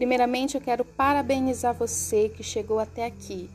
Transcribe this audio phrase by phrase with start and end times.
[0.00, 3.50] Primeiramente, eu quero parabenizar você que chegou até aqui.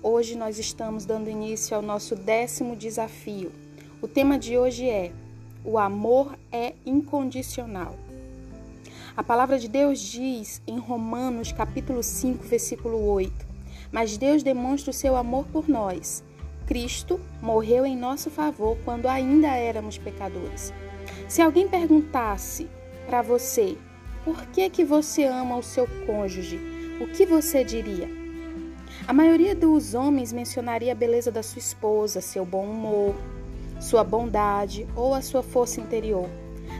[0.00, 3.50] Hoje nós estamos dando início ao nosso décimo desafio.
[4.00, 5.10] O tema de hoje é:
[5.64, 7.96] O amor é incondicional.
[9.16, 13.34] A palavra de Deus diz em Romanos, capítulo 5, versículo 8:
[13.90, 16.22] Mas Deus demonstra o seu amor por nós.
[16.64, 20.72] Cristo morreu em nosso favor quando ainda éramos pecadores.
[21.28, 22.68] Se alguém perguntasse
[23.04, 23.76] para você,
[24.28, 26.60] por que que você ama o seu cônjuge?
[27.00, 28.06] O que você diria?
[29.06, 33.14] A maioria dos homens mencionaria a beleza da sua esposa, seu bom humor,
[33.80, 36.28] sua bondade ou a sua força interior.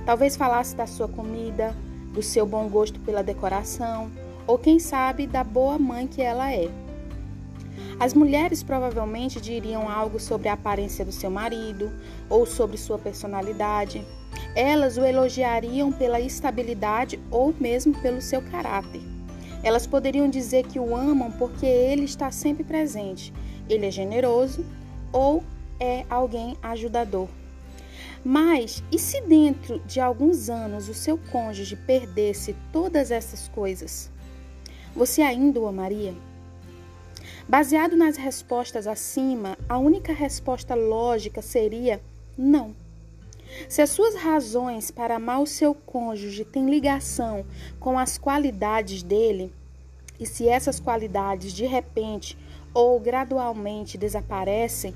[0.05, 1.75] Talvez falasse da sua comida,
[2.13, 4.11] do seu bom gosto pela decoração,
[4.47, 6.69] ou quem sabe da boa mãe que ela é.
[7.99, 11.91] As mulheres provavelmente diriam algo sobre a aparência do seu marido
[12.29, 14.05] ou sobre sua personalidade.
[14.55, 19.01] Elas o elogiariam pela estabilidade ou mesmo pelo seu caráter.
[19.63, 23.33] Elas poderiam dizer que o amam porque ele está sempre presente,
[23.69, 24.65] ele é generoso
[25.13, 25.43] ou
[25.81, 27.29] é alguém ajudador.
[28.25, 34.11] Mas e se dentro de alguns anos o seu cônjuge perdesse todas essas coisas?
[34.95, 36.15] Você ainda o amaria?
[37.49, 42.01] Baseado nas respostas acima, a única resposta lógica seria
[42.37, 42.75] não.
[43.69, 47.45] Se as suas razões para amar o seu cônjuge têm ligação
[47.79, 49.53] com as qualidades dele,
[50.19, 52.37] e se essas qualidades de repente
[52.75, 54.95] ou gradualmente desaparecem,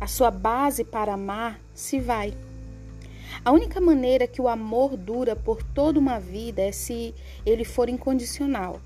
[0.00, 2.34] a sua base para amar se vai.
[3.44, 7.14] A única maneira que o amor dura por toda uma vida é se
[7.46, 8.80] ele for incondicional.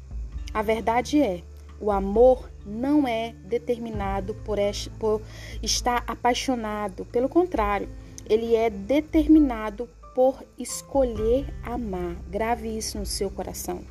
[0.55, 1.43] A verdade é,
[1.81, 4.59] o amor não é determinado por,
[4.99, 5.21] por
[5.63, 7.05] estar apaixonado.
[7.07, 7.89] Pelo contrário,
[8.29, 12.17] ele é determinado por escolher amar.
[12.31, 13.83] Grave isso no seu coração.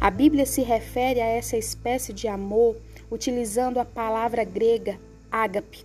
[0.00, 2.76] A Bíblia se refere a essa espécie de amor
[3.10, 4.98] utilizando a palavra grega
[5.30, 5.84] ágape.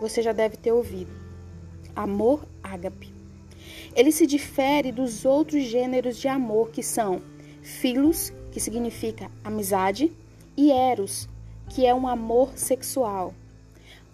[0.00, 1.10] Você já deve ter ouvido.
[1.94, 3.12] Amor ágape.
[3.94, 7.20] Ele se difere dos outros gêneros de amor que são
[7.62, 10.12] filos, que significa amizade,
[10.56, 11.28] e eros,
[11.68, 13.34] que é um amor sexual.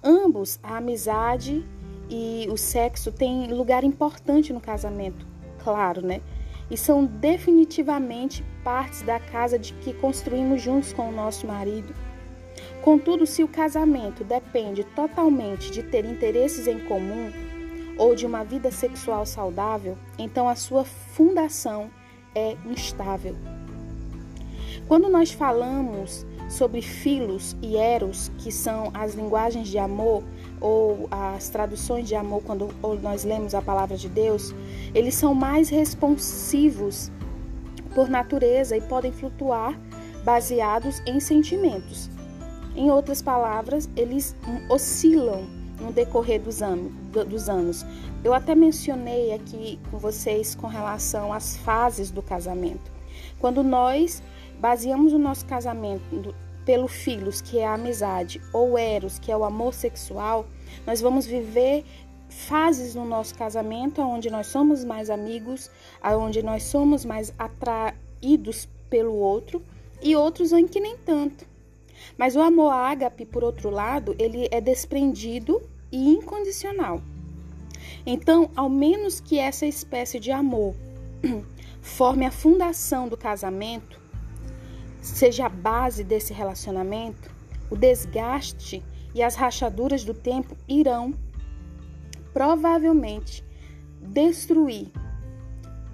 [0.03, 1.65] Ambos, a amizade
[2.09, 5.27] e o sexo têm lugar importante no casamento,
[5.63, 6.21] claro, né?
[6.71, 11.95] E são definitivamente partes da casa de que construímos juntos com o nosso marido.
[12.83, 17.33] Contudo, se o casamento depende totalmente de ter interesses em comum
[17.99, 21.91] ou de uma vida sexual saudável, então a sua fundação
[22.35, 23.35] é instável.
[24.87, 30.23] Quando nós falamos sobre filos e eros, que são as linguagens de amor
[30.61, 32.69] ou as traduções de amor quando
[33.03, 34.55] nós lemos a palavra de Deus,
[34.95, 37.11] eles são mais responsivos
[37.95, 39.79] por natureza e podem flutuar
[40.25, 42.11] baseados em sentimentos.
[42.75, 44.37] Em outras palavras, eles
[44.69, 45.47] oscilam
[45.81, 47.87] no decorrer dos, anos.
[48.25, 52.91] Eu até mencionei aqui com vocês com relação às fases do casamento.
[53.39, 54.23] Quando nós
[54.59, 56.35] baseamos o nosso casamento
[56.67, 60.47] pelo filhos, que é a amizade, ou eros, que é o amor sexual,
[60.85, 61.85] nós vamos viver
[62.29, 65.71] fases no nosso casamento onde nós somos mais amigos,
[66.05, 69.63] onde nós somos mais atraídos pelo outro
[70.03, 71.47] e outros em que nem tanto.
[72.19, 77.01] Mas o amor ágape, por outro lado, ele é desprendido e incondicional.
[78.05, 80.75] Então, ao menos que essa espécie de amor
[81.81, 84.01] forme a fundação do casamento,
[85.07, 87.31] seja a base desse relacionamento,
[87.71, 88.83] o desgaste
[89.15, 91.15] e as rachaduras do tempo irão
[92.33, 93.45] provavelmente
[94.01, 94.91] destruir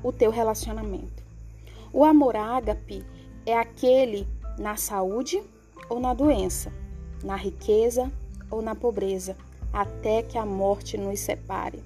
[0.02, 1.22] o teu relacionamento.
[1.92, 3.04] O amor ágape
[3.46, 4.26] é aquele
[4.58, 5.42] na saúde
[5.88, 6.72] ou na doença,
[7.22, 8.10] na riqueza
[8.50, 9.36] ou na pobreza,
[9.72, 11.82] até que a morte nos separe.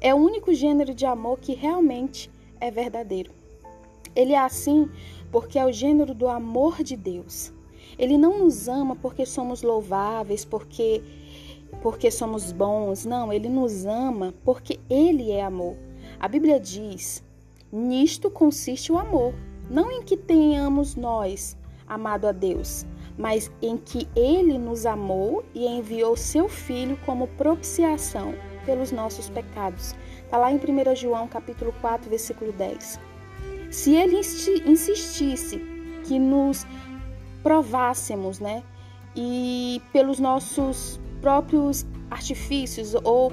[0.00, 2.30] É o único gênero de amor que realmente
[2.60, 3.30] é verdadeiro.
[4.14, 4.88] Ele é assim
[5.30, 7.52] porque é o gênero do amor de Deus.
[7.98, 11.02] Ele não nos ama porque somos louváveis, porque
[11.82, 13.04] porque somos bons.
[13.04, 15.76] Não, ele nos ama porque ele é amor.
[16.18, 17.22] A Bíblia diz:
[17.72, 19.34] "Nisto consiste o amor,
[19.70, 21.56] não em que tenhamos nós
[21.86, 22.84] amado a Deus,
[23.16, 29.94] mas em que ele nos amou e enviou seu filho como propiciação pelos nossos pecados."
[30.24, 33.05] Está lá em 1 João capítulo 4, versículo 10.
[33.76, 34.18] Se ele
[34.64, 35.60] insistisse
[36.04, 36.66] que nos
[37.42, 38.62] provássemos, né?
[39.14, 43.30] E pelos nossos próprios artifícios ou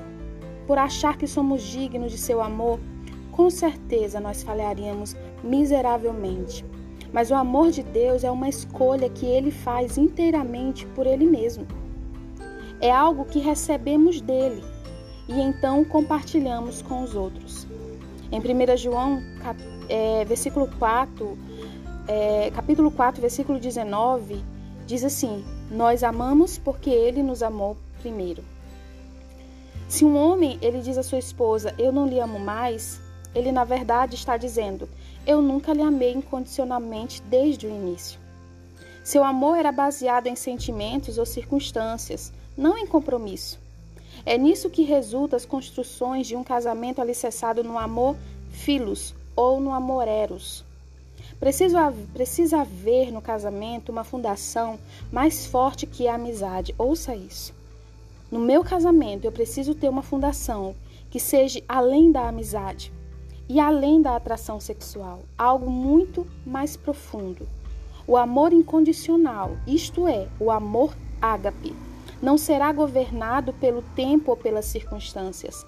[0.68, 2.78] por achar que somos dignos de seu amor,
[3.32, 6.66] com certeza nós falharíamos miseravelmente.
[7.14, 11.66] Mas o amor de Deus é uma escolha que ele faz inteiramente por ele mesmo.
[12.82, 14.62] É algo que recebemos dele
[15.30, 17.66] e então compartilhamos com os outros.
[18.30, 19.22] Em 1 João,
[19.90, 21.38] é, versículo 4,
[22.08, 24.44] é, capítulo 4, versículo 19,
[24.86, 28.44] diz assim: Nós amamos porque ele nos amou primeiro.
[29.88, 33.00] Se um homem ele diz à sua esposa, eu não lhe amo mais,
[33.36, 34.90] ele na verdade está dizendo,
[35.26, 38.20] eu nunca lhe amei incondicionalmente desde o início.
[39.04, 43.60] Seu amor era baseado em sentimentos ou circunstâncias, não em compromisso.
[44.26, 48.16] É nisso que resultam as construções de um casamento alicerçado no amor
[48.52, 50.64] filos ou no amor eros.
[51.40, 54.80] Precisa, precisa haver no casamento uma fundação
[55.12, 56.74] mais forte que a amizade.
[56.78, 57.54] Ouça isso.
[58.32, 60.76] No meu casamento, eu preciso ter uma fundação
[61.10, 62.92] que seja além da amizade
[63.48, 67.48] e além da atração sexual, algo muito mais profundo.
[68.08, 71.76] O amor incondicional, isto é, o amor ágape,
[72.22, 75.66] não será governado pelo tempo ou pelas circunstâncias.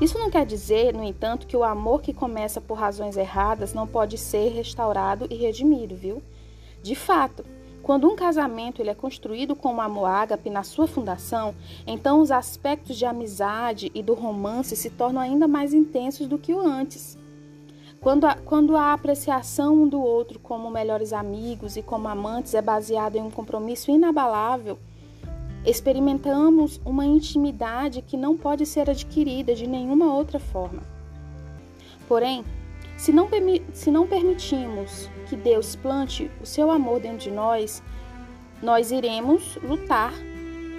[0.00, 3.86] Isso não quer dizer, no entanto, que o amor que começa por razões erradas não
[3.86, 6.22] pode ser restaurado e redimido, viu?
[6.82, 7.44] De fato,
[7.84, 11.54] quando um casamento ele é construído com o amor ágape na sua fundação,
[11.86, 16.54] então os aspectos de amizade e do romance se tornam ainda mais intensos do que
[16.54, 17.18] o antes.
[18.00, 22.60] Quando a, quando a apreciação um do outro como melhores amigos e como amantes é
[22.60, 24.78] baseada em um compromisso inabalável,
[25.64, 30.82] experimentamos uma intimidade que não pode ser adquirida de nenhuma outra forma.
[32.06, 32.44] Porém,
[32.96, 33.28] se não,
[33.72, 37.82] se não permitimos que Deus plante o seu amor dentro de nós,
[38.62, 40.12] nós iremos lutar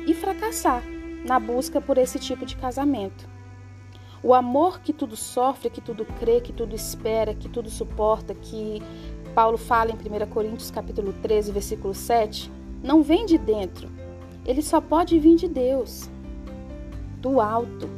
[0.08, 0.84] e fracassar
[1.26, 3.28] na busca por esse tipo de casamento.
[4.24, 8.82] O amor que tudo sofre, que tudo crê, que tudo espera, que tudo suporta, que
[9.36, 12.52] Paulo fala em 1 Coríntios capítulo 13, versículo 7,
[12.84, 13.90] não vem de dentro.
[14.46, 16.10] Ele só pode vir de Deus,
[17.20, 17.90] do alto.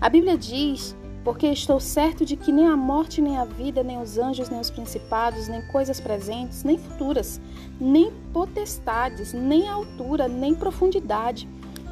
[0.00, 4.00] A Bíblia diz porque estou certo de que nem a morte, nem a vida, nem
[4.00, 7.40] os anjos, nem os principados, nem coisas presentes, nem futuras,
[7.80, 11.48] nem potestades, nem altura, nem profundidade,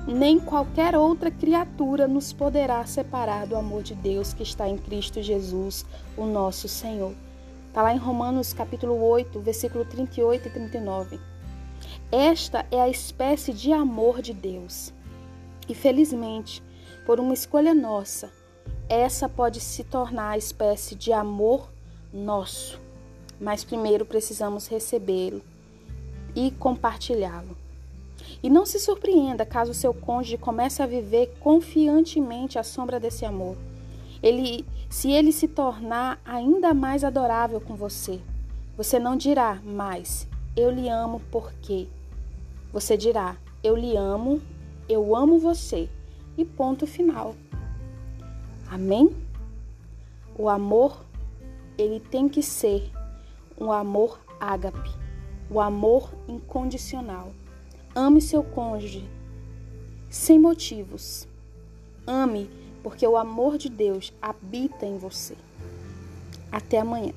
[0.06, 5.22] nem qualquer outra criatura nos poderá separar do amor de Deus que está em Cristo
[5.22, 5.86] Jesus,
[6.16, 7.14] o nosso Senhor.
[7.68, 11.29] Está lá em Romanos capítulo 8, versículo 38 e 39.
[12.12, 14.92] Esta é a espécie de amor de Deus.
[15.68, 16.60] E felizmente,
[17.06, 18.32] por uma escolha nossa,
[18.88, 21.70] essa pode se tornar a espécie de amor
[22.12, 22.80] nosso.
[23.40, 25.40] Mas primeiro precisamos recebê-lo
[26.34, 27.56] e compartilhá-lo.
[28.42, 33.56] E não se surpreenda caso seu cônjuge comece a viver confiantemente à sombra desse amor.
[34.20, 38.20] Ele, se ele se tornar ainda mais adorável com você,
[38.76, 40.26] você não dirá mais,
[40.56, 41.86] eu lhe amo porque.
[42.72, 44.40] Você dirá, eu lhe amo,
[44.88, 45.88] eu amo você.
[46.36, 47.34] E ponto final.
[48.70, 49.10] Amém?
[50.38, 51.04] O amor,
[51.76, 52.90] ele tem que ser
[53.58, 54.90] um amor ágape,
[55.50, 57.32] o amor incondicional.
[57.94, 59.06] Ame seu cônjuge
[60.08, 61.28] sem motivos.
[62.06, 62.50] Ame
[62.82, 65.36] porque o amor de Deus habita em você.
[66.50, 67.12] Até amanhã.